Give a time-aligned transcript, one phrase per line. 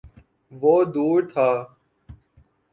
[0.51, 1.49] وہ دور تھا۔